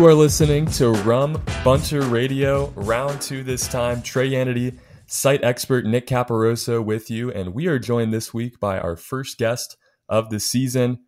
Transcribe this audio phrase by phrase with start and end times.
[0.00, 4.00] You are listening to Rum Bunter Radio, round two this time.
[4.00, 8.78] Trey Yanity, site expert Nick Caparoso with you, and we are joined this week by
[8.78, 9.76] our first guest
[10.08, 11.00] of the season,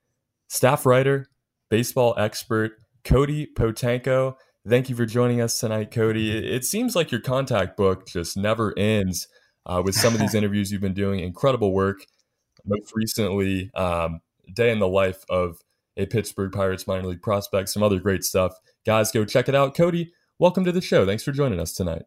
[0.48, 1.26] staff writer,
[1.70, 4.34] baseball expert, Cody Potanko.
[4.68, 6.30] Thank you for joining us tonight, Cody.
[6.30, 9.26] It seems like your contact book just never ends
[9.64, 11.20] uh, with some of these interviews you've been doing.
[11.20, 12.04] Incredible work.
[12.66, 14.20] Most recently, um,
[14.52, 15.56] day in the life of
[15.96, 18.52] a Pittsburgh Pirates minor league prospect, some other great stuff.
[18.84, 19.76] Guys, go check it out.
[19.76, 21.06] Cody, welcome to the show.
[21.06, 22.02] Thanks for joining us tonight.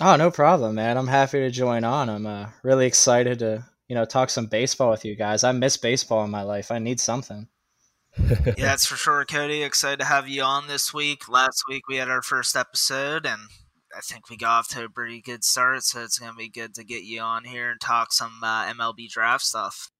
[0.00, 0.96] Oh, no problem, man.
[0.96, 2.08] I'm happy to join on.
[2.08, 5.44] I'm uh, really excited to, you know, talk some baseball with you guys.
[5.44, 6.70] I miss baseball in my life.
[6.70, 7.48] I need something.
[8.18, 9.62] yeah, that's for sure, Cody.
[9.62, 11.28] Excited to have you on this week.
[11.28, 13.42] Last week we had our first episode, and
[13.94, 15.82] I think we got off to a pretty good start.
[15.82, 18.72] So it's going to be good to get you on here and talk some uh,
[18.72, 19.90] MLB draft stuff.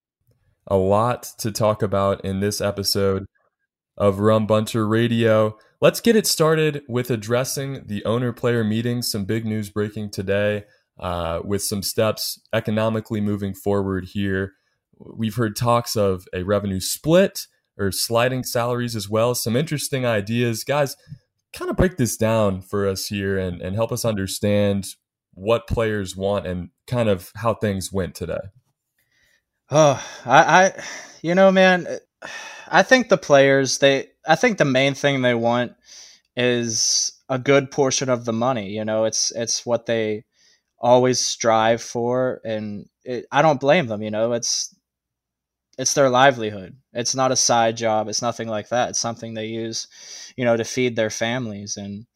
[0.66, 3.26] A lot to talk about in this episode
[4.00, 5.58] of Rum Bunter Radio.
[5.82, 9.10] Let's get it started with addressing the owner player meetings.
[9.10, 10.64] Some big news breaking today
[10.98, 14.54] uh, with some steps economically moving forward here.
[14.98, 19.34] We've heard talks of a revenue split or sliding salaries as well.
[19.34, 20.64] Some interesting ideas.
[20.64, 20.96] Guys,
[21.52, 24.86] kind of break this down for us here and, and help us understand
[25.34, 28.48] what players want and kind of how things went today.
[29.70, 30.82] Oh, I, I
[31.22, 31.86] you know, man,
[32.70, 35.74] I think the players they I think the main thing they want
[36.36, 38.70] is a good portion of the money.
[38.70, 40.24] You know, it's it's what they
[40.78, 44.02] always strive for, and it, I don't blame them.
[44.02, 44.74] You know, it's
[45.78, 46.76] it's their livelihood.
[46.92, 48.08] It's not a side job.
[48.08, 48.90] It's nothing like that.
[48.90, 49.86] It's something they use,
[50.36, 51.76] you know, to feed their families.
[51.76, 52.06] And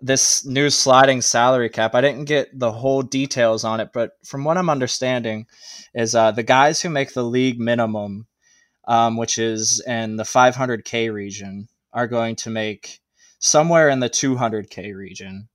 [0.00, 4.44] this new sliding salary cap, I didn't get the whole details on it, but from
[4.44, 5.46] what I'm understanding,
[5.94, 8.26] is uh, the guys who make the league minimum
[8.88, 13.00] um, which is in the 500K region, are going to make
[13.38, 15.48] somewhere in the 200K region.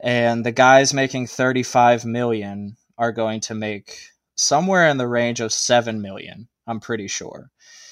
[0.00, 5.52] And the guys making 35 million are going to make somewhere in the range of
[5.52, 7.50] 7 million, I'm pretty sure.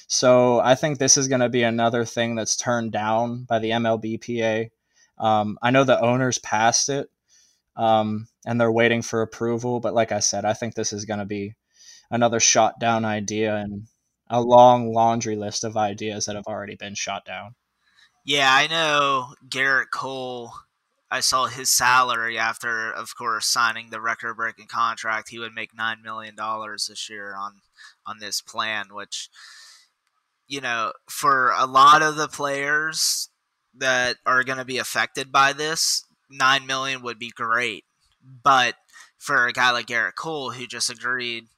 [0.08, 3.70] So I think this is going to be another thing that's turned down by the
[3.70, 4.70] MLBPA.
[5.16, 7.08] Um, I know the owners passed it
[7.76, 11.20] um, and they're waiting for approval, but like I said, I think this is going
[11.20, 11.54] to be
[12.10, 13.56] another shot down idea.
[13.56, 13.86] And
[14.32, 17.54] a long laundry list of ideas that have already been shot down.
[18.24, 20.52] Yeah, I know Gerrit Cole.
[21.10, 25.28] I saw his salary after, of course, signing the record-breaking contract.
[25.28, 27.60] He would make nine million dollars this year on
[28.06, 29.28] on this plan, which,
[30.48, 33.28] you know, for a lot of the players
[33.74, 37.84] that are going to be affected by this, nine million would be great.
[38.42, 38.76] But
[39.18, 41.48] for a guy like Gerrit Cole, who just agreed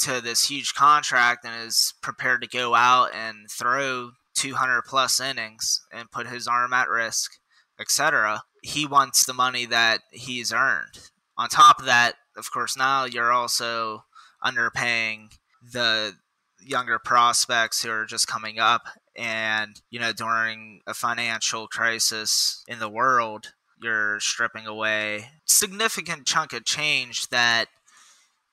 [0.00, 5.80] to this huge contract and is prepared to go out and throw 200 plus innings
[5.92, 7.32] and put his arm at risk,
[7.78, 8.42] etc.
[8.62, 11.10] He wants the money that he's earned.
[11.36, 14.04] On top of that, of course, now you're also
[14.44, 16.14] underpaying the
[16.60, 22.78] younger prospects who are just coming up and you know during a financial crisis in
[22.78, 27.66] the world you're stripping away significant chunk of change that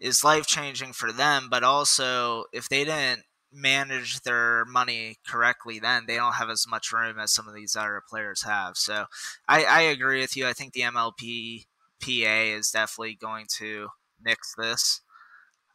[0.02, 3.24] is life changing for them, but also if they didn't
[3.54, 7.76] manage their money correctly, then they don't have as much room as some of these
[7.76, 8.76] other players have.
[8.78, 9.06] So
[9.48, 10.48] I, I agree with you.
[10.48, 11.66] I think the MLP
[12.02, 13.90] PA is definitely going to
[14.20, 15.02] nix this.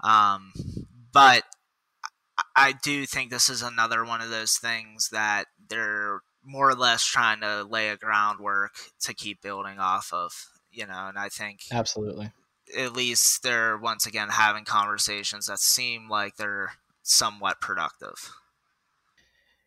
[0.03, 0.53] Um,
[1.13, 1.45] but
[2.55, 7.05] I do think this is another one of those things that they're more or less
[7.05, 10.33] trying to lay a groundwork to keep building off of,
[10.71, 12.33] you know, and I think absolutely
[12.77, 16.73] at least they're once again having conversations that seem like they're
[17.03, 18.33] somewhat productive.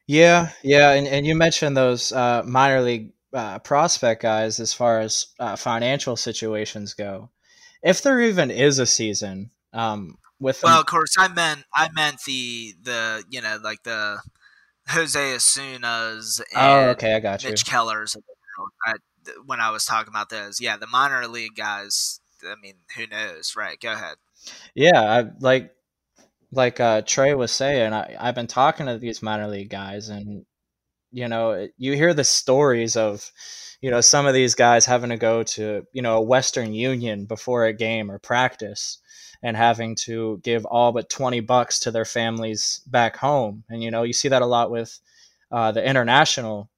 [0.07, 4.99] Yeah, yeah, and, and you mentioned those uh, minor league uh, prospect guys as far
[4.99, 7.29] as uh, financial situations go.
[7.83, 12.23] If there even is a season, um, with well, of course, I meant I meant
[12.25, 14.19] the the you know like the
[14.89, 17.71] Jose Osunas and oh, okay, I got Mitch you.
[17.71, 18.17] Kellers.
[18.87, 18.95] I,
[19.45, 22.18] when I was talking about those, yeah, the minor league guys.
[22.43, 23.79] I mean, who knows, right?
[23.79, 24.15] Go ahead.
[24.75, 25.71] Yeah, I like
[26.51, 27.93] like uh, Trey was saying.
[27.93, 30.45] I, I've been talking to these minor league guys, and
[31.11, 33.31] you know, you hear the stories of
[33.81, 37.25] you know some of these guys having to go to you know a Western Union
[37.25, 38.99] before a game or practice
[39.41, 43.89] and having to give all but 20 bucks to their families back home and you
[43.91, 44.99] know you see that a lot with
[45.51, 46.69] uh, the international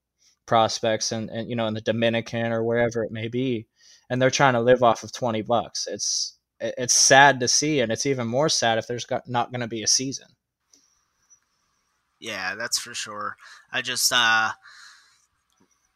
[0.46, 3.66] prospects and, and you know in the dominican or wherever it may be
[4.12, 7.92] and they're trying to live off of 20 bucks it's it's sad to see and
[7.92, 10.28] it's even more sad if there's got, not going to be a season
[12.20, 13.36] yeah that's for sure
[13.72, 14.52] i just uh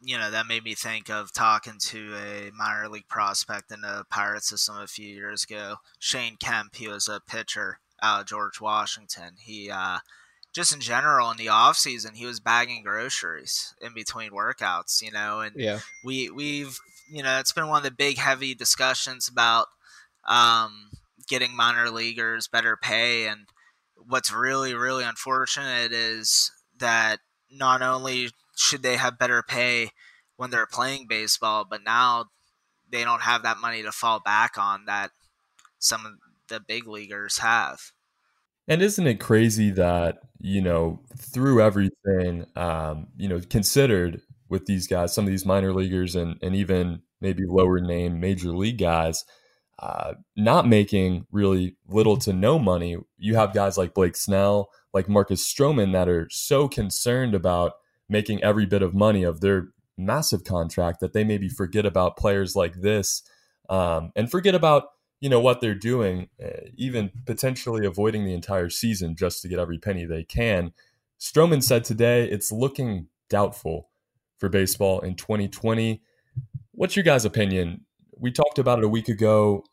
[0.06, 4.06] you know, that made me think of talking to a minor league prospect in the
[4.12, 5.78] Pirate system a few years ago.
[5.98, 9.32] Shane Kemp, he was a pitcher out of George Washington.
[9.40, 9.98] He, uh,
[10.54, 15.12] just in general in the off season, he was bagging groceries in between workouts, you
[15.12, 15.80] know, and yeah.
[16.04, 16.78] we, we've,
[17.10, 19.68] you know, it's been one of the big heavy discussions about,
[20.28, 20.90] um,
[21.28, 23.28] getting minor leaguers better pay.
[23.28, 23.48] And
[24.08, 27.20] what's really, really unfortunate is that
[27.52, 29.90] not only should they have better pay
[30.38, 32.26] when they're playing baseball, but now
[32.92, 35.12] they don't have that money to fall back on that
[35.80, 36.14] some of
[36.48, 37.80] the big leaguers have.
[38.68, 44.88] And isn't it crazy that, you know, through everything, um, you know, considered with these
[44.88, 49.26] guys, some of these minor leaguers and, and even maybe lower name major league guys,
[49.80, 52.98] uh, not making really little to no money.
[53.18, 57.74] You have guys like Blake Snell, like Marcus Stroman that are so concerned about
[58.08, 62.56] making every bit of money of their massive contract that they maybe forget about players
[62.56, 63.24] like this
[63.70, 64.90] um, and forget about
[65.22, 69.60] you know what they're doing, uh, even potentially avoiding the entire season just to get
[69.60, 70.72] every penny they can.
[71.20, 73.90] Stroman said today it's looking doubtful
[74.38, 76.02] for baseball in 2020.
[76.72, 77.86] What's your guys' opinion?
[78.18, 79.64] We talked about it a week ago.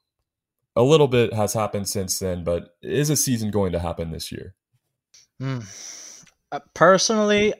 [0.74, 4.32] A little bit has happened since then, but is a season going to happen this
[4.32, 4.54] year?
[5.40, 6.24] Mm.
[6.50, 7.54] Uh, personally,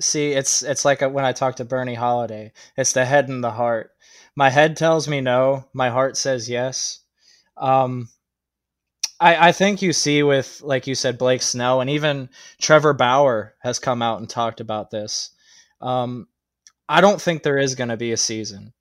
[0.00, 2.52] see, it's it's like when I talk to Bernie Holiday.
[2.76, 3.92] It's the head and the heart.
[4.36, 5.66] My head tells me no.
[5.72, 7.00] My heart says yes.
[7.56, 8.08] Um,
[9.20, 12.30] I, I think you see with like you said Blake Snell and even
[12.60, 15.30] Trevor Bauer has come out and talked about this.
[15.80, 16.28] Um,
[16.88, 18.72] I don't think there is going to be a season.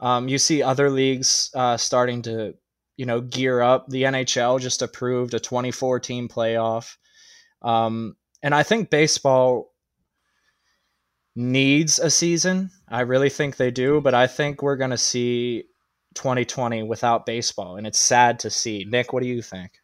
[0.00, 2.54] Um, you see other leagues uh, starting to
[2.96, 3.88] you know gear up.
[3.88, 6.96] The NHL just approved a 24 team playoff.
[7.62, 9.72] Um, and I think baseball
[11.36, 12.70] needs a season.
[12.88, 15.64] I really think they do, but I think we're going to see
[16.14, 18.84] 2020 without baseball, and it's sad to see.
[18.84, 19.78] Nick, what do you think?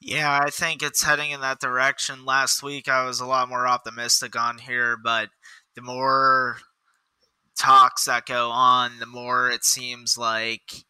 [0.00, 2.24] Yeah, I think it's heading in that direction.
[2.24, 5.28] Last week, I was a lot more optimistic on here, but
[5.74, 6.58] the more
[7.58, 10.84] talks that go on, the more it seems like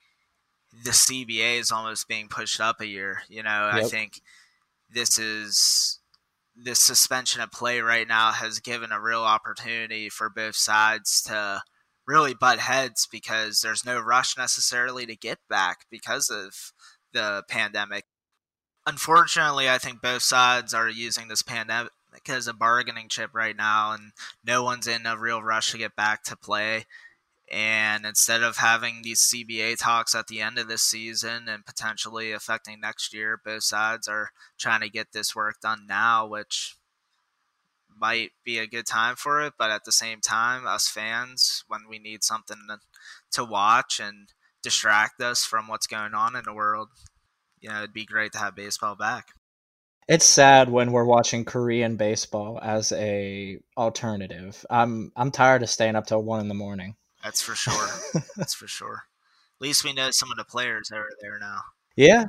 [0.84, 3.22] the CBA is almost being pushed up a year.
[3.28, 3.84] You know, yep.
[3.84, 4.20] I think
[4.90, 5.98] this is
[6.54, 11.62] this suspension of play right now has given a real opportunity for both sides to
[12.06, 16.72] really butt heads because there's no rush necessarily to get back because of
[17.12, 18.04] the pandemic.
[18.86, 21.92] Unfortunately, I think both sides are using this pandemic
[22.28, 24.12] as a bargaining chip right now, and
[24.44, 26.86] no one's in a real rush to get back to play.
[27.50, 32.32] And instead of having these CBA talks at the end of this season and potentially
[32.32, 36.76] affecting next year, both sides are trying to get this work done now, which
[37.94, 39.52] might be a good time for it.
[39.58, 42.56] But at the same time, us fans, when we need something
[43.32, 44.28] to watch and
[44.62, 46.88] distract us from what's going on in the world,
[47.60, 49.26] you know, it'd be great to have baseball back.
[50.12, 54.62] It's sad when we're watching Korean baseball as a alternative.
[54.68, 56.96] I'm I'm tired of staying up till one in the morning.
[57.24, 57.88] That's for sure.
[58.36, 59.04] That's for sure.
[59.56, 61.60] At least we know some of the players that are there now.
[61.96, 62.26] Yeah.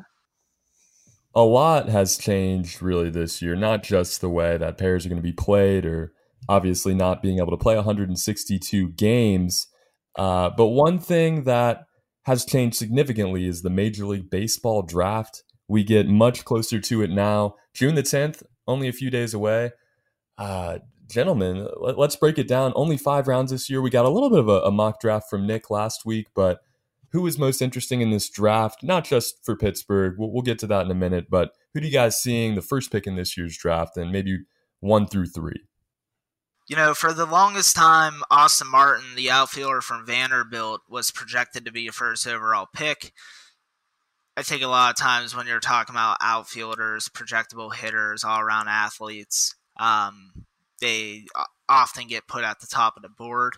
[1.36, 5.22] A lot has changed really this year, not just the way that pairs are going
[5.22, 6.14] to be played or
[6.48, 9.68] obviously not being able to play 162 games.
[10.18, 11.84] Uh, but one thing that
[12.28, 15.44] has changed significantly is the Major League Baseball draft.
[15.74, 17.56] We get much closer to it now.
[17.74, 19.72] June the 10th, only a few days away.
[20.38, 20.78] Uh,
[21.10, 22.74] gentlemen, let, us break it down.
[22.76, 23.82] Only five rounds this year.
[23.82, 26.60] We got a little bit of a, a mock draft from Nick last week, but
[27.12, 28.84] who is most interesting in this draft?
[28.84, 30.14] Not just for Pittsburgh.
[30.16, 32.62] We'll, we'll get to that in a minute, but who do you guys seeing the
[32.62, 34.42] first pick in this year's draft, and maybe
[34.80, 35.64] one through three?
[36.68, 41.72] You know, for the longest time, Austin Martin, the outfielder from Vanderbilt, was projected to
[41.72, 43.12] be a first overall pick.
[44.36, 48.68] I think a lot of times when you're talking about outfielders, projectable hitters, all around
[48.68, 50.46] athletes, um,
[50.82, 51.26] they
[51.70, 53.54] often get put at the top of the board.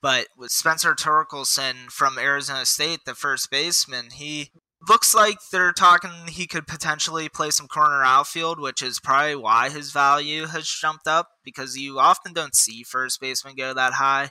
[0.00, 4.50] But with Spencer Torkelson from Arizona State, the first baseman, he
[4.88, 9.70] looks like they're talking he could potentially play some corner outfield, which is probably why
[9.70, 14.30] his value has jumped up because you often don't see first baseman go that high.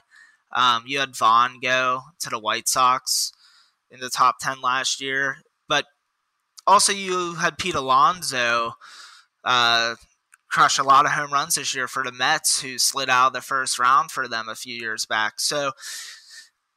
[0.52, 3.32] Um, you had Vaughn go to the White Sox
[3.90, 5.38] in the top 10 last year,
[5.68, 5.86] but
[6.66, 8.72] also you had Pete Alonso
[9.44, 9.94] uh,
[10.50, 13.32] crush a lot of home runs this year for the Mets, who slid out of
[13.34, 15.40] the first round for them a few years back.
[15.40, 15.72] So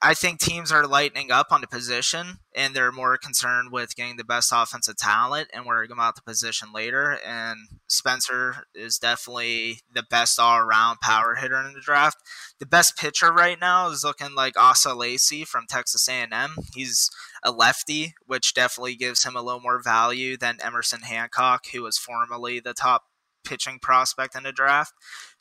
[0.04, 4.18] I think teams are lightening up on the position and they're more concerned with getting
[4.18, 7.20] the best offensive talent and worrying about the position later.
[7.24, 12.18] And Spencer is definitely the best all around power hitter in the draft.
[12.60, 16.56] The best pitcher right now is looking like Asa Lacy from Texas A&M.
[16.74, 17.12] He's
[17.44, 22.00] a lefty, which definitely gives him a little more value than Emerson Hancock, who was
[22.00, 23.04] formerly the top
[23.44, 24.94] pitching prospect in the draft.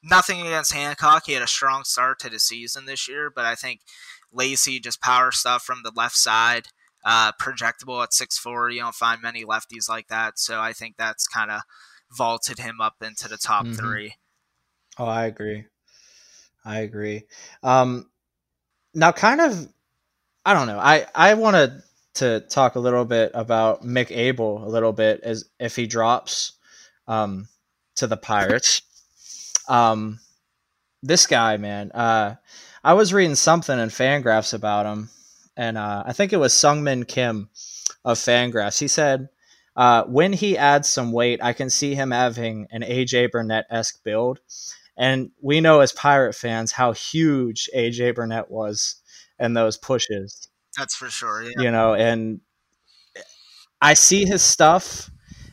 [0.03, 1.25] Nothing against Hancock.
[1.27, 3.81] He had a strong start to the season this year, but I think
[4.33, 6.69] Lacy, just power stuff from the left side,
[7.05, 8.71] uh, projectable at six four.
[8.71, 11.63] You don't find many lefties like that, so I think that's kind of
[12.17, 13.75] vaulted him up into the top mm-hmm.
[13.75, 14.15] three.
[14.99, 15.65] Oh, I agree.
[16.65, 17.23] I agree.
[17.63, 18.11] Um,
[18.95, 19.69] now, kind of,
[20.45, 20.79] I don't know.
[20.79, 21.83] I I wanted
[22.15, 26.53] to talk a little bit about Mick Abel a little bit as if he drops
[27.07, 27.49] um,
[27.97, 28.83] to the Pirates.
[29.69, 30.21] Um,
[31.03, 31.93] this guy, man.
[31.93, 32.35] Uh,
[32.83, 35.11] I was reading something in Fangraphs about him,
[35.57, 37.51] and uh, I think it was Sungmin Kim
[38.05, 38.79] of Fangraphs.
[38.79, 39.29] He said
[39.77, 44.03] uh, when he adds some weight, I can see him having an AJ Burnett esque
[44.03, 44.41] build,
[44.97, 48.97] and we know as Pirate fans how huge AJ Burnett was
[49.39, 50.49] in those pushes.
[50.77, 51.43] That's for sure.
[51.43, 51.51] Yeah.
[51.59, 52.41] You know, and
[53.83, 55.11] I see his stuff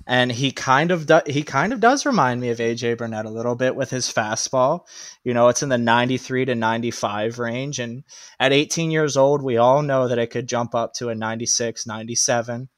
[0.07, 3.29] and he kind of do, he kind of does remind me of AJ Burnett a
[3.29, 4.87] little bit with his fastball.
[5.25, 8.03] You know, it's in the 93 to 95 range and
[8.39, 11.85] at 18 years old, we all know that it could jump up to a 96,
[11.85, 12.69] 97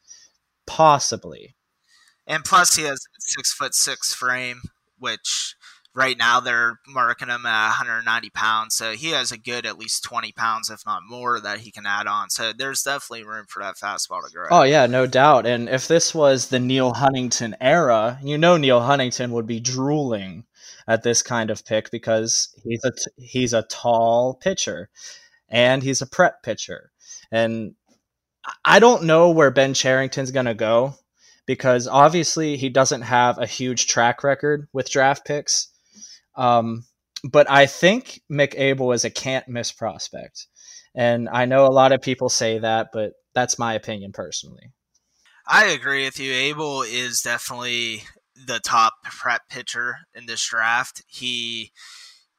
[0.66, 1.56] possibly.
[2.26, 4.62] And plus he has a 6 foot 6 frame
[4.98, 5.56] which
[5.96, 10.04] right now they're marking him at 190 pounds so he has a good at least
[10.04, 13.62] 20 pounds if not more that he can add on so there's definitely room for
[13.62, 14.48] that fastball to grow.
[14.52, 18.82] Oh yeah no doubt and if this was the Neil huntington era you know Neil
[18.82, 20.46] huntington would be drooling
[20.88, 24.90] at this kind of pick because he's a he's a tall pitcher
[25.48, 26.92] and he's a prep pitcher
[27.32, 27.74] and
[28.66, 30.94] i don't know where ben cherington's going to go
[31.46, 35.70] because obviously he doesn't have a huge track record with draft picks
[36.40, 36.86] um,
[37.30, 40.48] but I think Mick Abel is a can't miss prospect.
[40.96, 44.72] And I know a lot of people say that, but that's my opinion personally.
[45.46, 46.32] I agree with you.
[46.32, 48.04] Abel is definitely
[48.36, 51.04] the top prep pitcher in this draft.
[51.08, 51.72] He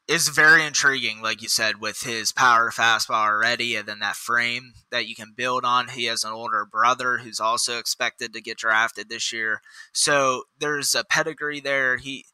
[0.08, 4.72] is very intriguing, like you said, with his power fastball already, and then that frame
[4.90, 5.88] that you can build on.
[5.88, 9.60] He has an older brother who's also expected to get drafted this year,
[9.92, 11.96] so there's a pedigree there.
[11.98, 12.24] He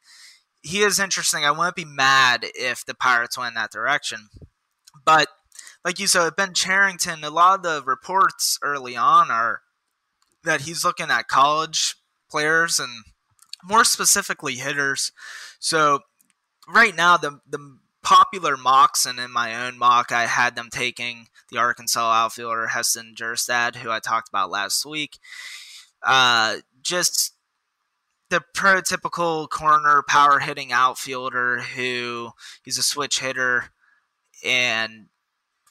[0.67, 1.45] he is interesting.
[1.45, 4.29] I wouldn't be mad if the Pirates went in that direction.
[5.05, 5.29] But
[5.85, 9.61] like you said, Ben Cherington, a lot of the reports early on are
[10.43, 11.95] that he's looking at college
[12.29, 13.05] players and
[13.63, 15.13] more specifically hitters.
[15.61, 16.01] So
[16.69, 21.29] right now, the the popular mocks and in my own mock, I had them taking
[21.49, 25.19] the Arkansas outfielder Heston Kjerstad, who I talked about last week.
[26.03, 27.36] Uh, just
[28.31, 32.31] the prototypical corner power hitting outfielder who
[32.65, 33.67] he's a switch hitter
[34.45, 35.07] and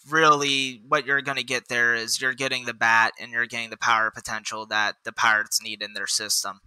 [0.09, 3.69] really what you're going to get there is you're getting the bat and you're getting
[3.69, 6.61] the power potential that the Pirates need in their system.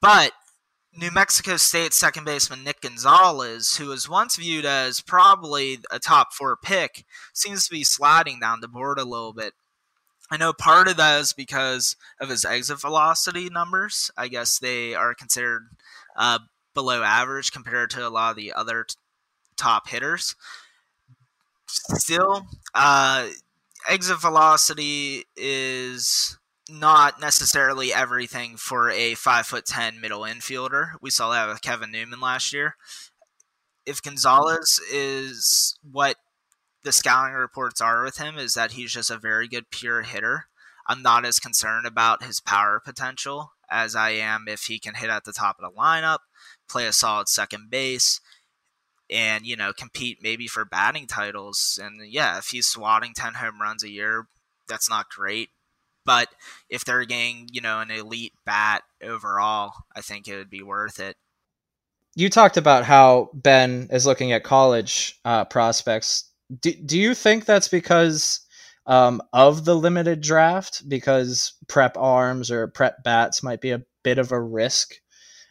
[0.00, 0.32] But
[0.94, 6.32] New Mexico State second baseman Nick Gonzalez, who was once viewed as probably a top
[6.32, 9.52] four pick, seems to be sliding down the board a little bit.
[10.30, 14.10] I know part of that is because of his exit velocity numbers.
[14.16, 15.68] I guess they are considered
[16.16, 16.40] uh,
[16.74, 18.96] below average compared to a lot of the other t-
[19.56, 20.34] top hitters.
[21.68, 23.28] Still, uh,
[23.88, 30.92] exit velocity is not necessarily everything for a five foot ten middle infielder.
[31.00, 32.76] We saw that with Kevin Newman last year.
[33.84, 36.16] If Gonzalez is what
[36.86, 40.46] the scouting reports are with him is that he's just a very good pure hitter.
[40.86, 45.10] I'm not as concerned about his power potential as I am if he can hit
[45.10, 46.20] at the top of the lineup,
[46.68, 48.20] play a solid second base,
[49.10, 51.78] and you know compete maybe for batting titles.
[51.82, 54.28] And yeah, if he's swatting ten home runs a year,
[54.68, 55.50] that's not great.
[56.04, 56.28] But
[56.70, 61.00] if they're getting, you know, an elite bat overall, I think it would be worth
[61.00, 61.16] it.
[62.14, 66.30] You talked about how Ben is looking at college uh, prospects.
[66.60, 68.40] Do, do you think that's because
[68.86, 70.88] um, of the limited draft?
[70.88, 74.94] Because prep arms or prep bats might be a bit of a risk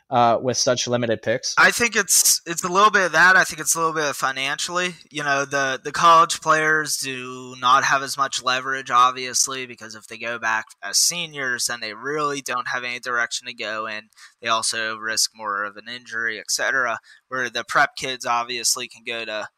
[0.10, 1.56] uh, with such limited picks?
[1.58, 3.36] I think it's it's a little bit of that.
[3.36, 4.96] I think it's a little bit of financially.
[5.12, 10.08] You know, the the college players do not have as much leverage, obviously, because if
[10.08, 14.10] they go back as seniors, then they really don't have any direction to go in.
[14.42, 17.00] They also risk more of an injury, etc.
[17.28, 19.50] Where the prep kids obviously can go to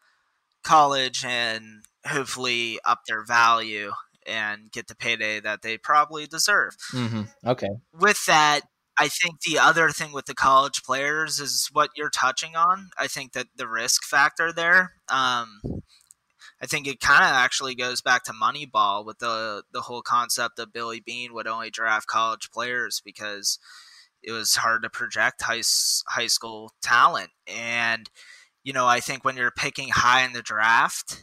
[0.64, 3.92] college and hopefully up their value
[4.26, 6.76] and get the payday that they probably deserve.
[6.92, 7.22] Mm-hmm.
[7.46, 7.68] Okay.
[7.92, 8.60] With that,
[8.98, 12.90] I think the other thing with the college players is what you're touching on.
[12.98, 14.94] I think that the risk factor there.
[15.08, 15.60] Um,
[16.60, 20.58] I think it kind of actually goes back to Moneyball with the the whole concept
[20.58, 23.60] of Billy Beane would only draft college players because
[24.22, 25.62] it was hard to project high
[26.08, 27.30] high school talent.
[27.46, 28.10] And
[28.68, 31.22] you know, I think when you're picking high in the draft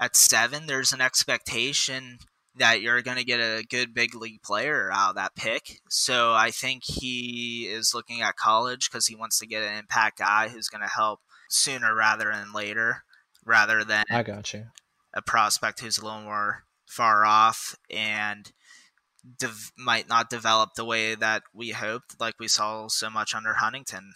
[0.00, 2.16] at seven, there's an expectation
[2.56, 5.82] that you're going to get a good big league player out of that pick.
[5.90, 10.20] So I think he is looking at college because he wants to get an impact
[10.20, 13.04] guy who's going to help sooner rather than later,
[13.44, 14.64] rather than I got you
[15.12, 18.50] a prospect who's a little more far off and
[19.38, 23.52] de- might not develop the way that we hoped, like we saw so much under
[23.52, 24.12] Huntington.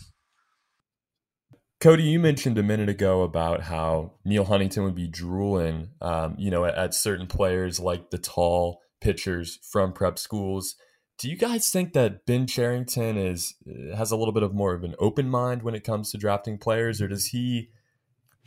[1.82, 6.48] Cody, you mentioned a minute ago about how Neil Huntington would be drooling, um, you
[6.48, 10.76] know, at, at, certain players like the tall pitchers from prep schools.
[11.18, 13.56] Do you guys think that Ben Cherington is
[13.96, 16.56] has a little bit of more of an open mind when it comes to drafting
[16.56, 17.70] players, or does he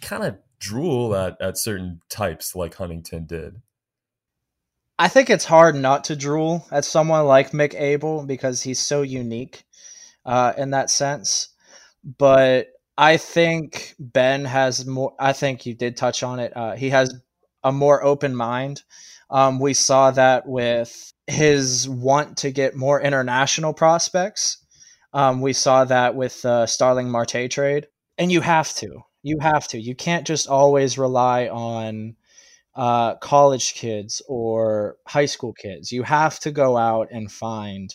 [0.01, 3.61] kind of drool at, at certain types like Huntington did?
[4.97, 9.01] I think it's hard not to drool at someone like Mick Abel because he's so
[9.01, 9.65] unique
[10.25, 11.49] uh, in that sense.
[12.17, 15.13] But I think Ben has more.
[15.19, 16.55] I think you did touch on it.
[16.55, 17.13] Uh, he has
[17.63, 18.83] a more open mind.
[19.29, 24.59] Um, we saw that with his want to get more international prospects.
[25.13, 29.01] Um, we saw that with the Starling Marte trade, and you have to.
[29.24, 29.79] You have to.
[29.79, 32.15] You can't just always rely on
[32.75, 35.91] uh, college kids or high school kids.
[35.91, 37.93] You have to go out and find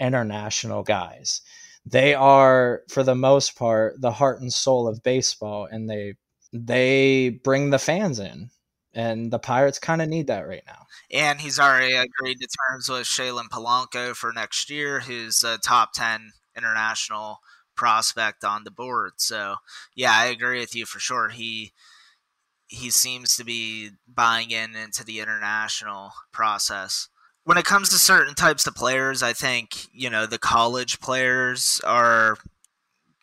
[0.00, 1.42] international guys
[1.84, 6.14] they are for the most part the heart and soul of baseball and they
[6.52, 8.50] they bring the fans in
[8.94, 10.84] and the pirates kind of need that right now.
[11.10, 15.92] And he's already agreed to terms with Shalin Polanco for next year who's a top
[15.94, 17.38] 10 international
[17.74, 19.12] prospect on the board.
[19.16, 19.56] So
[19.94, 21.30] yeah i agree with you for sure.
[21.30, 21.72] He
[22.68, 27.08] he seems to be buying in into the international process
[27.44, 31.80] when it comes to certain types of players, I think you know the college players
[31.84, 32.36] are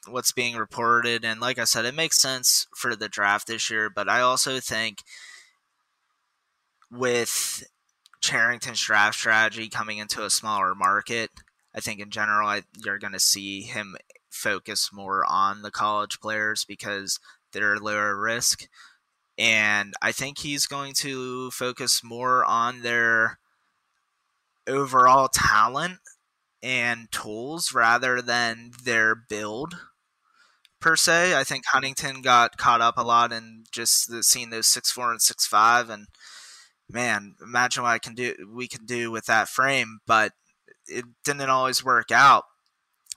[0.08, 3.90] what's being reported, and like I said, it makes sense for the draft this year.
[3.90, 5.04] But I also think
[6.92, 7.64] with
[8.22, 11.30] Cherington's draft strategy coming into a smaller market,
[11.74, 13.96] I think in general I, you're going to see him
[14.30, 17.20] focus more on the college players because
[17.52, 18.68] they're lower risk.
[19.38, 23.40] And I think he's going to focus more on their
[24.70, 26.00] overall talent
[26.62, 29.76] and tools rather than their build
[30.80, 31.38] per se.
[31.38, 35.12] I think Huntington got caught up a lot in just the, seeing those six four
[35.12, 36.08] and six five, and
[36.90, 38.34] man, imagine what I can do.
[38.54, 40.34] We can do with that frame, but
[40.88, 42.46] it didn't always work out.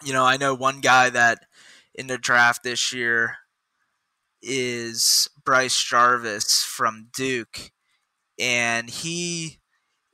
[0.04, 1.46] You know, I know one guy that
[1.94, 3.36] in the draft this year
[4.42, 7.70] is Bryce Jarvis from Duke,
[8.38, 9.60] and he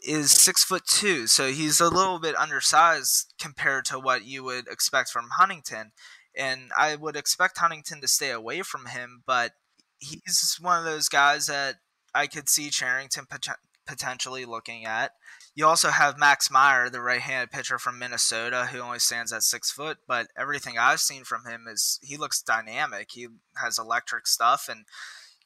[0.01, 4.69] is six foot two, so he's a little bit undersized compared to what you would
[4.69, 5.93] expect from Huntington.
[6.37, 9.53] And I would expect Huntington to stay away from him, but
[9.99, 11.77] he's one of those guys that
[12.15, 15.13] I could see Cherington pot- potentially looking at.
[15.55, 19.73] You also have Max Meyer, the right-handed pitcher from Minnesota, who only stands at six
[19.73, 23.09] foot, but everything I've seen from him is he looks dynamic.
[23.11, 23.27] He
[23.61, 24.85] has electric stuff, and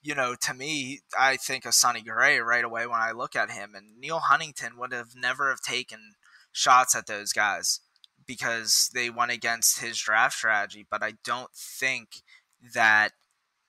[0.03, 3.51] you know, to me, I think of Sonny Gray right away when I look at
[3.51, 6.15] him, and Neil Huntington would have never have taken
[6.51, 7.81] shots at those guys
[8.27, 10.85] because they went against his draft strategy.
[10.91, 12.23] But I don't think
[12.75, 13.11] that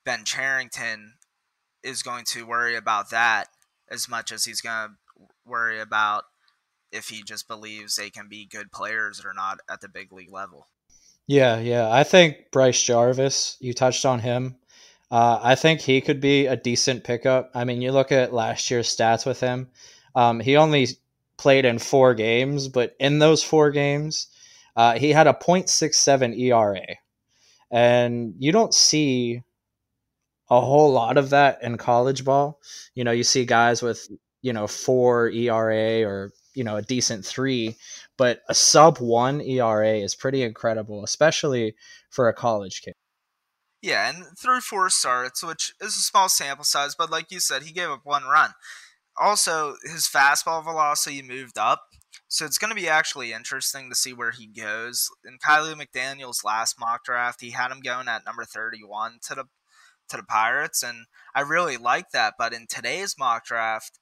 [0.04, 1.14] Ben Cherington
[1.84, 3.46] is going to worry about that
[3.90, 6.24] as much as he's going to worry about
[6.92, 10.32] if he just believes they can be good players or not at the big league
[10.32, 10.68] level.
[11.28, 11.90] Yeah, yeah.
[11.92, 14.58] I think Bryce Jarvis, you touched on him.
[15.14, 17.52] Uh, I think he could be a decent pickup.
[17.54, 19.70] I mean, you look at last year's stats with him.
[20.16, 20.88] Um, he only
[21.38, 24.26] played in four games, but in those four games,
[24.76, 26.96] uh, he had a .67 ERA,
[27.70, 29.44] and you don't see
[30.50, 32.60] a whole lot of that in college ball.
[32.96, 34.08] You know, you see guys with
[34.42, 37.78] you know four ERA or you know a decent three,
[38.18, 41.76] but a sub one ERA is pretty incredible, especially
[42.10, 42.96] for a college kid.
[43.84, 47.64] Yeah, and through four starts, which is a small sample size, but like you said,
[47.64, 48.52] he gave up one run.
[49.20, 51.82] Also, his fastball velocity moved up,
[52.30, 55.10] so it's going to be actually interesting to see where he goes.
[55.26, 59.44] In Kiley McDaniel's last mock draft, he had him going at number 31 to the
[60.10, 62.36] to the Pirates, and I really like that.
[62.40, 64.00] But in today's mock draft,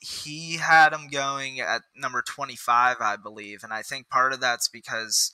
[0.00, 4.68] he had him going at number 25, I believe, and I think part of that's
[4.68, 5.30] because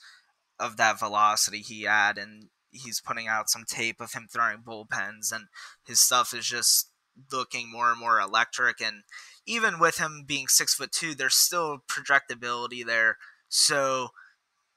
[0.59, 5.33] of that velocity he had, and he's putting out some tape of him throwing bullpens,
[5.33, 5.47] and
[5.87, 6.91] his stuff is just
[7.33, 8.81] looking more and more electric.
[8.81, 9.03] And
[9.47, 13.17] even with him being six foot two, there's still projectability there.
[13.49, 14.11] So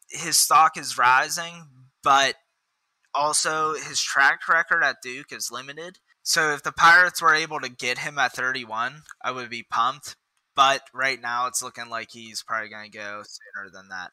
[0.09, 1.67] his stock is rising,
[2.03, 2.35] but
[3.13, 5.99] also his track record at Duke is limited.
[6.23, 10.15] So if the Pirates were able to get him at 31, I would be pumped.
[10.55, 14.11] But right now, it's looking like he's probably going to go sooner than that.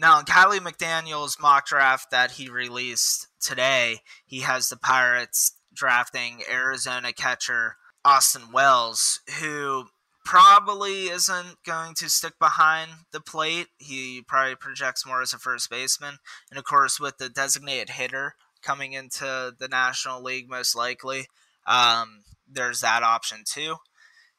[0.00, 6.42] Now, in Kiley McDaniel's mock draft that he released today, he has the Pirates drafting
[6.48, 9.86] Arizona catcher Austin Wells, who
[10.24, 13.68] probably isn't going to stick behind the plate.
[13.78, 16.18] He probably projects more as a first baseman.
[16.48, 21.26] And of course, with the designated hitter coming into the National League, most likely,
[21.66, 23.76] um, there's that option too.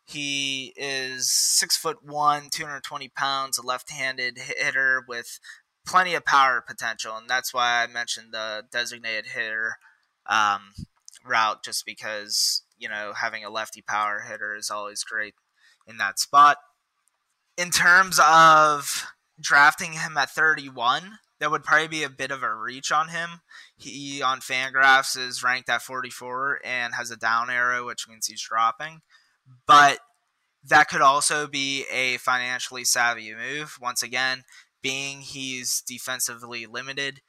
[0.10, 5.40] He is six foot one, 220 pounds, a left-handed hitter with
[5.86, 9.76] plenty of power potential, and that's why I mentioned the designated hitter
[10.26, 10.74] um,
[11.24, 15.36] route, just because you know having a lefty power hitter is always great
[15.86, 16.58] in that spot.
[17.56, 19.06] In terms of
[19.40, 23.42] drafting him at 31, that would probably be a bit of a reach on him.
[23.78, 28.42] He on Fangraphs is ranked at 44 and has a down arrow, which means he's
[28.42, 29.02] dropping
[29.68, 30.00] but
[30.64, 33.78] that could also be a financially savvy move.
[33.82, 34.44] Once again,
[34.82, 37.22] being he's defensively limited,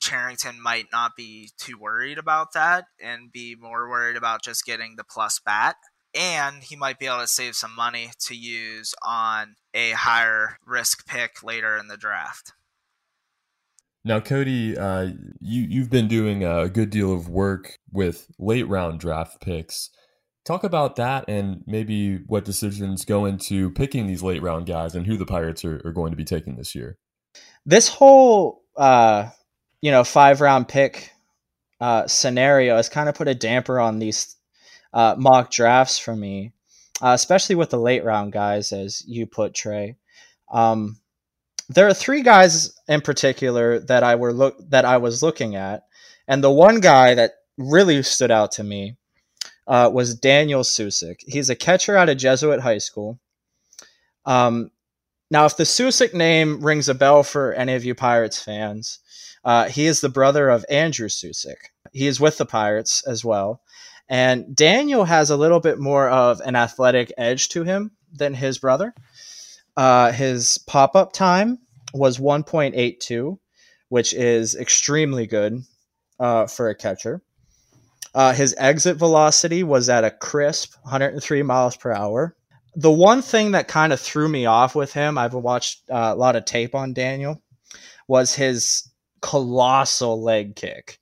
[0.00, 4.96] Cherington might not be too worried about that and be more worried about just getting
[4.96, 5.76] the plus bat.
[6.14, 11.06] And he might be able to save some money to use on a higher risk
[11.06, 12.52] pick later in the draft.
[14.02, 18.98] Now, Cody, uh, you you've been doing a good deal of work with late round
[18.98, 19.90] draft picks.
[20.44, 25.06] Talk about that and maybe what decisions go into picking these late round guys and
[25.06, 26.96] who the Pirates are, are going to be taking this year.
[27.66, 29.28] This whole, uh,
[29.82, 31.12] you know, five round pick
[31.80, 34.36] uh, scenario has kind of put a damper on these
[34.92, 36.52] uh, mock drafts for me,
[37.02, 39.96] uh, especially with the late round guys, as you put, Trey.
[40.50, 40.98] Um,
[41.68, 45.84] there are three guys in particular that I were look that I was looking at,
[46.26, 48.96] and the one guy that really stood out to me
[49.70, 51.20] uh, was Daniel Susac.
[51.26, 53.20] He's a catcher out of Jesuit High School.
[54.26, 54.72] Um,
[55.30, 58.98] now, if the Susac name rings a bell for any of you Pirates fans,
[59.44, 61.54] uh, he is the brother of Andrew Susac.
[61.92, 63.62] He is with the Pirates as well.
[64.08, 68.58] And Daniel has a little bit more of an athletic edge to him than his
[68.58, 68.92] brother.
[69.76, 71.60] Uh, his pop up time
[71.94, 73.38] was 1.82,
[73.88, 75.62] which is extremely good
[76.18, 77.22] uh, for a catcher.
[78.14, 82.36] Uh, his exit velocity was at a crisp 103 miles per hour.
[82.74, 86.16] The one thing that kind of threw me off with him, I've watched uh, a
[86.16, 87.42] lot of tape on Daniel,
[88.08, 88.88] was his
[89.20, 90.98] colossal leg kick.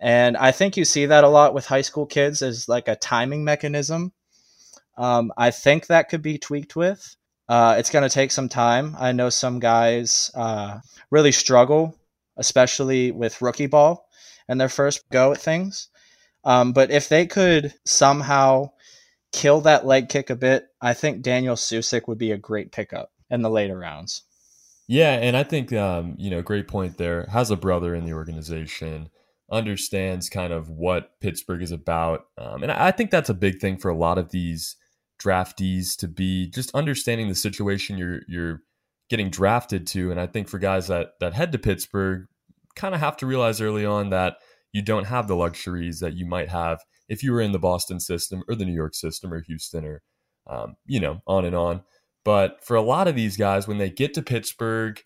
[0.00, 2.96] And I think you see that a lot with high school kids as like a
[2.96, 4.12] timing mechanism.
[4.96, 7.16] Um, I think that could be tweaked with.
[7.48, 8.96] Uh, it's going to take some time.
[8.98, 10.78] I know some guys uh,
[11.10, 11.98] really struggle,
[12.36, 14.08] especially with rookie ball
[14.48, 15.88] and their first go at things.
[16.44, 18.70] Um, but if they could somehow
[19.32, 23.12] kill that leg kick a bit, I think Daniel Susac would be a great pickup
[23.30, 24.22] in the later rounds.
[24.88, 27.26] Yeah, and I think um, you know, great point there.
[27.26, 29.08] Has a brother in the organization,
[29.50, 33.76] understands kind of what Pittsburgh is about, um, and I think that's a big thing
[33.76, 34.74] for a lot of these
[35.22, 38.62] draftees to be just understanding the situation you're you're
[39.08, 40.10] getting drafted to.
[40.10, 42.26] And I think for guys that that head to Pittsburgh,
[42.74, 44.38] kind of have to realize early on that
[44.72, 48.00] you don't have the luxuries that you might have if you were in the Boston
[48.00, 50.02] system or the New York system or Houston or,
[50.48, 51.82] um, you know, on and on.
[52.24, 55.00] But for a lot of these guys, when they get to Pittsburgh,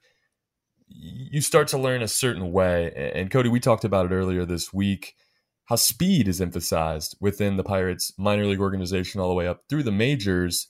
[0.89, 3.13] you start to learn a certain way.
[3.15, 5.15] And Cody, we talked about it earlier this week
[5.67, 9.83] how speed is emphasized within the Pirates minor league organization all the way up through
[9.83, 10.69] the majors.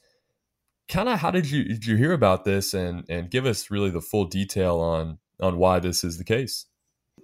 [0.88, 3.90] kind of how did you did you hear about this and and give us really
[3.90, 6.66] the full detail on on why this is the case?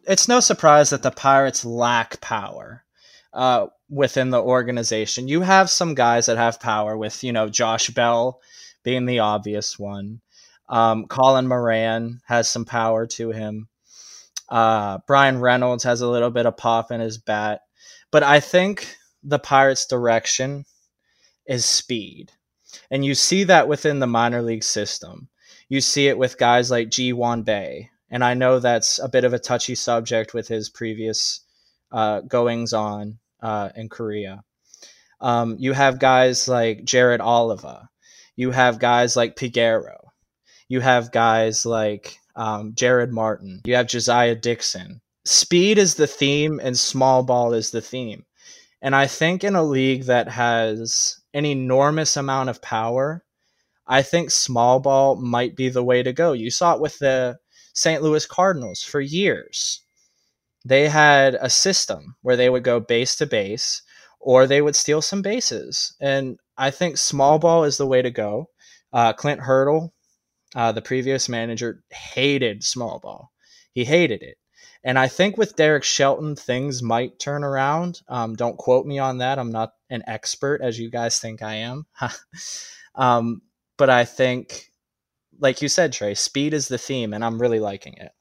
[0.07, 2.85] It's no surprise that the Pirates lack power
[3.33, 5.29] uh, within the organization.
[5.29, 8.41] You have some guys that have power, with you know Josh Bell
[8.83, 10.21] being the obvious one.
[10.69, 13.69] Um, Colin Moran has some power to him.
[14.49, 17.63] Uh, Bryan Reynolds has a little bit of pop in his bat,
[18.11, 20.65] but I think the Pirates' direction
[21.47, 22.33] is speed.
[22.91, 25.29] And you see that within the minor league system.
[25.69, 27.91] You see it with guys like Ji-hwan Bae.
[28.11, 31.41] And I know that's a bit of a touchy subject with his previous
[31.93, 34.43] uh, goings on uh, in Korea.
[35.21, 37.89] Um, you have guys like Jared Oliva.
[38.37, 39.97] You have guys like Peguero.
[40.69, 43.61] You have guys like um, Jarrod Martin.
[43.65, 45.01] You have Josiah Dixon.
[45.25, 48.25] Speed is the theme, and small ball is the theme.
[48.81, 53.23] And I think in a league that has an enormous amount of power,
[53.87, 56.33] I think small ball might be the way to go.
[56.33, 57.39] You saw it with the
[57.81, 58.03] St.
[58.03, 59.81] Louis Cardinals for years.
[60.65, 63.83] They had a system where they would go base to base
[64.21, 65.97] or they would steal some bases.
[66.01, 68.51] And I think small ball is the way to go.
[68.93, 69.95] Uh, Clint Hurdle,
[70.55, 73.33] uh, the previous manager, hated small ball.
[73.73, 74.37] He hated it.
[74.85, 78.01] And I think with Derek Shelton, things might turn around.
[78.09, 79.39] Um, don't quote me on that.
[79.39, 81.87] I'm not an expert, as you guys think I am.
[82.95, 83.43] um,
[83.77, 84.70] but I think,
[85.41, 88.13] like you said, Trey, speed is the theme, and I'm really liking it.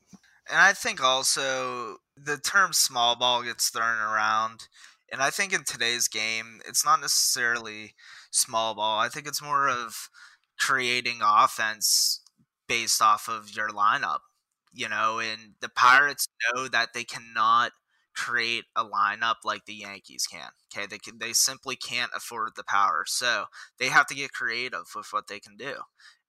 [0.49, 4.67] And I think also the term small ball gets thrown around.
[5.11, 7.93] And I think in today's game, it's not necessarily
[8.31, 8.99] small ball.
[8.99, 10.09] I think it's more of
[10.59, 12.21] creating offense
[12.67, 14.19] based off of your lineup
[14.73, 17.71] you know, and the Pirates know that they cannot
[18.15, 20.49] create a lineup like the Yankees can.
[20.73, 23.03] Okay, they can they simply can't afford the power.
[23.07, 23.45] So,
[23.79, 25.75] they have to get creative with what they can do.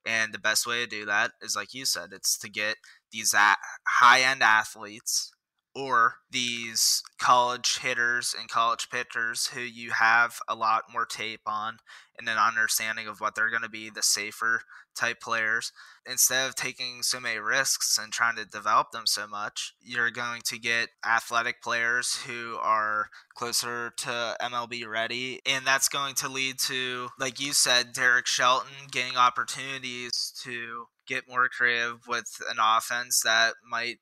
[0.07, 2.77] And the best way to do that is like you said, it's to get
[3.13, 5.33] these high-end athletes
[5.75, 11.79] or these college hitters and college pitchers who you have a lot more tape on
[12.19, 14.63] and an understanding of what they're going to be the safer
[14.97, 15.73] type players
[16.05, 20.41] instead of taking so many risks and trying to develop them so much you're going
[20.45, 26.59] to get athletic players who are closer to MLB ready and that's going to lead
[26.59, 33.21] to like you said Derek Shelton getting opportunities to get more creative with an offense
[33.23, 33.99] that might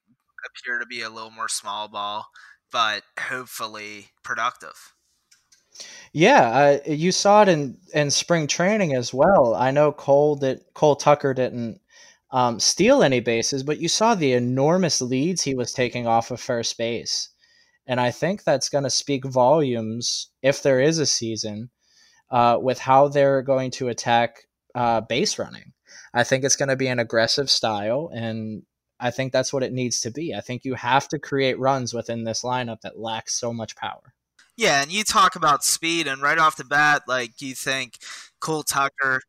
[0.47, 2.27] appear to be a little more small ball,
[2.71, 4.95] but hopefully productive.
[6.13, 9.55] Yeah, you saw it in in spring training as well.
[9.55, 11.81] I know Cole that Cole Tucker didn't
[12.31, 16.41] um, steal any bases, but you saw the enormous leads he was taking off of
[16.41, 17.29] first base,
[17.87, 21.71] and I think that's going to speak volumes if there is a season
[22.31, 25.73] uh, with how they're going to attack uh, base running.
[26.15, 28.63] I think it's going to be an aggressive style, and
[29.01, 30.35] I think that's what it needs to be.
[30.35, 34.15] I think you have to create runs within this lineup that lacks so much power.
[34.57, 37.99] Yeah, and you talk about speed, and right off the bat, like you think
[38.41, 39.21] Cole Tucker,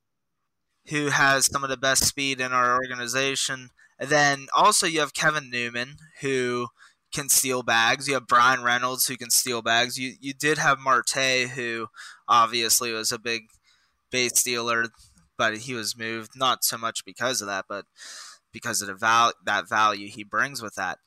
[0.89, 3.69] who has some of the best speed in our organization.
[3.99, 6.67] And then also you have Kevin Newman, who
[7.13, 8.07] can steal bags.
[8.07, 9.99] You have Bryan Reynolds, who can steal bags.
[9.99, 11.87] You you did have Marte, who
[12.27, 13.43] obviously was a big
[14.11, 14.85] base stealer,
[15.37, 17.85] but he was moved not so much because of that, but
[18.51, 20.99] because of the val- that value he brings with that.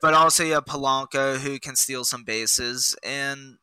[0.00, 3.58] But also you have Polanco who can steal some bases, and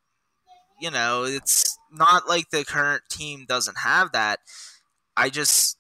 [0.80, 4.40] you know it's not like the current team doesn't have that.
[5.18, 5.78] I just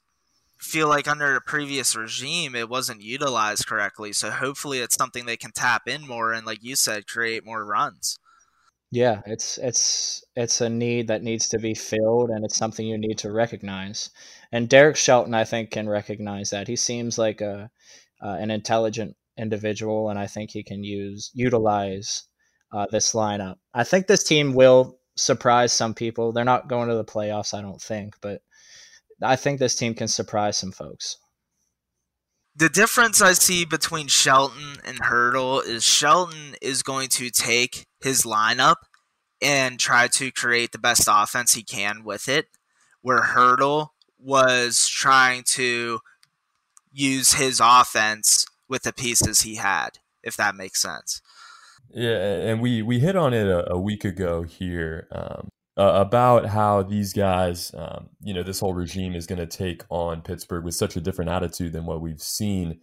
[0.57, 4.11] feel like under the previous regime it wasn't utilized correctly.
[4.11, 7.63] So hopefully it's something they can tap in more and, like you said, create more
[7.63, 8.19] runs.
[8.91, 12.97] Yeah, it's it's it's a need that needs to be filled, and it's something you
[12.97, 14.09] need to recognize.
[14.51, 16.67] And Derek Shelton, I think, can recognize that.
[16.67, 17.69] He seems like a
[18.21, 22.23] uh, an intelligent individual, and I think he can use utilize
[22.73, 23.57] uh, this lineup.
[23.73, 26.31] I think this team will surprise some people.
[26.31, 28.41] They're not going to the playoffs, I don't think, but
[29.23, 31.17] I think this team can surprise some folks.
[32.55, 38.23] The difference I see between Shelton and Hurdle is Shelton is going to take his
[38.23, 38.75] lineup
[39.41, 42.47] and try to create the best offense he can with it,
[43.01, 45.99] where Hurdle was trying to
[46.91, 51.21] use his offense with the pieces he had, if that makes sense.
[51.91, 56.47] Yeah, and we we hit on it a, a week ago here um, uh, about
[56.47, 60.63] how these guys, um, you know, this whole regime is going to take on Pittsburgh
[60.63, 62.79] with such a different attitude than what we've seen.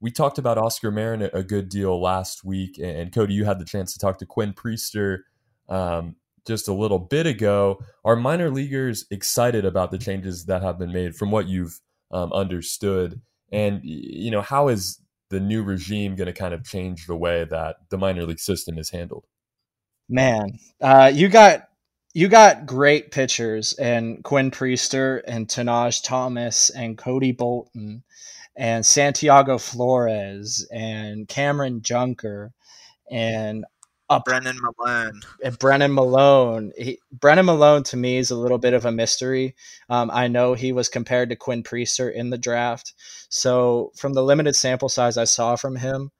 [0.00, 3.64] We talked about Oscar Marin a good deal last week, and Cody, you had the
[3.64, 5.20] chance to talk to Quinn Priester.
[5.68, 6.16] Um,
[6.48, 7.78] just a little bit ago.
[8.04, 11.78] Are minor leaguers excited about the changes that have been made from what you've
[12.10, 13.20] um, understood?
[13.52, 17.44] And, you know, how is the new regime going to kind of change the way
[17.44, 19.26] that the minor league system is handled?
[20.08, 21.68] Man, uh, you got
[22.14, 28.02] you got great pitchers and Quinn Priester and Tahnaj Thomas and Cody Bolton
[28.56, 32.52] and Santiago Florez and Cameron Junker
[33.10, 33.64] and
[34.10, 35.20] up Brennan Malone.
[35.58, 36.72] Brennan Malone.
[36.76, 39.54] He, Brennan Malone to me is a little bit of a mystery.
[39.90, 42.94] Um, I know he was compared to Quinn Priester in the draft.
[43.28, 46.10] So from the limited sample size I saw from him,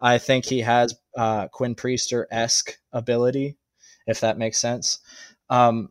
[0.00, 3.56] I think he has uh, Quinn Priester esque ability,
[4.06, 4.98] if that makes sense.
[5.50, 5.90] Um,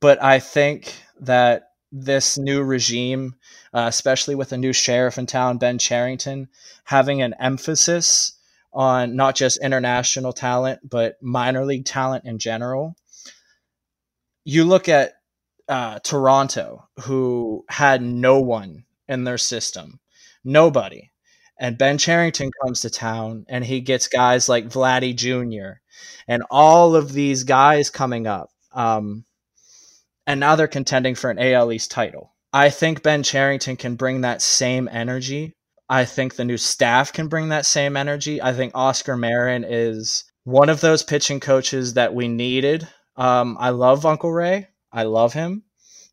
[0.00, 3.34] but I think that this new regime,
[3.74, 6.48] uh, especially with a new sheriff in town, Ben Cherington,
[6.84, 8.32] having an emphasis
[8.72, 12.96] on not just international talent, but minor league talent in general.
[14.44, 15.12] You look at
[15.68, 20.00] uh, Toronto, who had no one in their system,
[20.44, 21.10] nobody.
[21.58, 25.80] And Ben Cherington comes to town and he gets guys like Vladdy Jr.
[26.26, 28.51] and all of these guys coming up.
[28.74, 29.24] Um,
[30.26, 32.32] and now they're contending for an AL East title.
[32.52, 35.54] I think Ben Cherington can bring that same energy
[35.92, 38.40] I think the new staff can bring that same energy.
[38.40, 42.88] I think Oscar Marin is one of those pitching coaches that we needed.
[43.16, 44.68] Um, I love Uncle Ray.
[44.90, 45.64] I love him.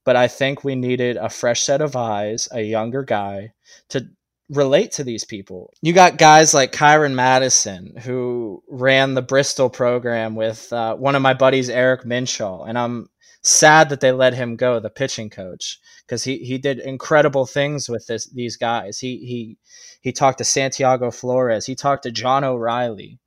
[0.04, 3.54] But I think we needed a fresh set of eyes, a younger guy
[3.88, 4.10] to
[4.50, 5.74] relate to these people.
[5.82, 11.22] You got guys like Kyron Madison, who ran the Bristol program with uh, one of
[11.22, 12.68] my buddies, Eric Minshaw.
[12.68, 13.10] And I'm
[13.42, 17.88] sad that they let him go, the pitching coach because he, he did incredible things
[17.88, 19.00] with this these guys.
[19.00, 19.58] He he
[20.02, 21.66] he talked to Santiago Florez.
[21.66, 23.20] He talked to John O'Reilly,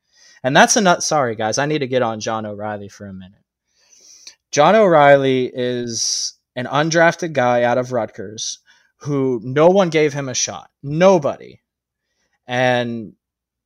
[0.42, 1.02] and that's a nut.
[1.02, 3.38] Sorry guys, I need to get on John O'Reilly for a minute.
[4.50, 8.58] John O'Reilly is an undrafted guy out of Rutgers
[9.02, 10.70] who no one gave him a shot.
[10.82, 11.60] Nobody.
[12.46, 13.14] And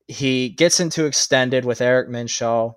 [0.09, 2.75] he gets into extended with Eric Minshaw.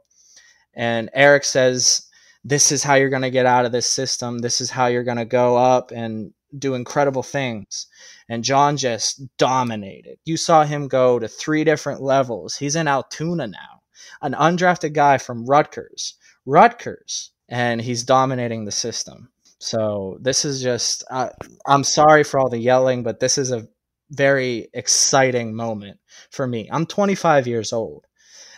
[0.73, 2.07] And Eric says,
[2.43, 4.39] this is how you're going to get out of this system.
[4.39, 7.87] This is how you're going to go up and do incredible things.
[8.27, 10.17] And John just dominated.
[10.25, 12.55] You saw him go to three different levels.
[12.55, 13.81] He's in Altoona now,
[14.21, 16.15] an undrafted guy from Rutgers.
[16.45, 17.31] Rutgers.
[17.47, 19.29] And he's dominating the system.
[19.59, 21.29] So this is just, uh,
[21.67, 23.67] I'm sorry for all the yelling, but this is a
[24.09, 25.99] very exciting moment
[26.31, 26.69] for me.
[26.71, 28.05] I'm 25 years old,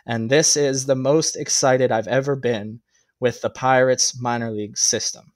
[0.05, 2.81] and this is the most excited I've ever been
[3.19, 5.33] with the Pirates minor league system.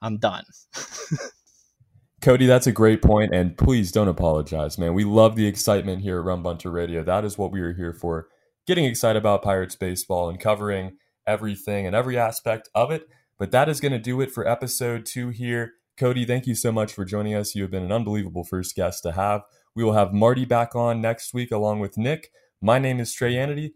[0.00, 0.44] I'm done.
[2.22, 4.94] Cody, that's a great point, and please don't apologize, man.
[4.94, 7.02] We love the excitement here at Rum Bunter Radio.
[7.02, 8.28] That is what we are here for,
[8.66, 13.08] getting excited about Pirates baseball and covering everything and every aspect of it.
[13.40, 15.72] But that is going to do it for episode two here.
[15.96, 17.54] Cody, thank you so much for joining us.
[17.54, 19.42] You have been an unbelievable first guest to have.
[19.74, 22.30] We will have Marty back on next week along with Nick.
[22.60, 23.72] My name is Trey Anity.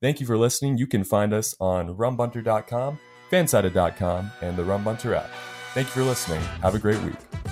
[0.00, 0.78] Thank you for listening.
[0.78, 2.98] You can find us on rumbunter.com,
[3.30, 5.30] fansided.com, and the Rumbunter app.
[5.74, 6.40] Thank you for listening.
[6.62, 7.51] Have a great week.